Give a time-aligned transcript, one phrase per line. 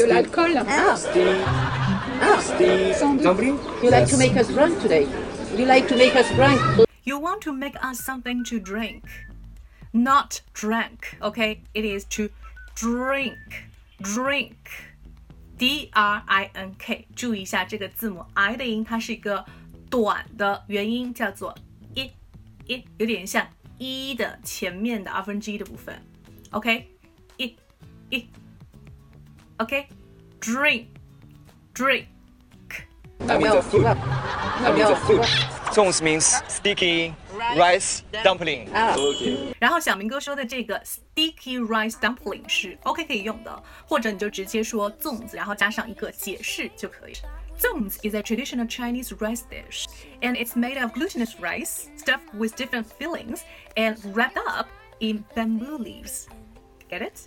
[0.00, 0.56] De l'alcool.
[0.58, 0.96] Ah,
[2.40, 3.58] Steam dumpling?
[3.82, 5.06] you like to make us drunk today?
[5.56, 6.60] You like to make us drunk?
[7.04, 9.04] You want to make us something to drink,
[9.92, 11.16] not drank.
[11.22, 12.28] Okay, it is to
[12.74, 13.36] drink,
[14.02, 14.56] drink.
[15.56, 19.44] D R I N K，注意一下这个字母 I 的音，它是一个
[19.88, 21.56] 短的元音，叫做
[21.94, 22.10] i
[22.66, 23.46] i，有点像
[23.78, 25.98] 一的前面的二分之一的部分。
[26.50, 27.56] OK，i
[28.10, 28.26] i。
[29.60, 32.06] OK，drink，drink。
[33.20, 33.84] That means a food.
[33.84, 35.22] That means a food.
[35.72, 37.14] Zongs means sticky
[37.56, 38.68] rice dumpling.
[38.74, 38.94] Ah.
[38.94, 39.54] Okay.
[39.58, 47.14] 然后小明哥说的这个 sticky rice dumpling 是 OK 可以用的，或者你就直接说粽子，然后加上一个解释就可以。
[47.58, 49.86] Zongs is a traditional Chinese rice dish,
[50.20, 53.40] and it's made of glutinous rice stuffed with different fillings
[53.76, 54.66] and wrapped up
[55.00, 56.26] in bamboo leaves.
[56.90, 57.22] Get it?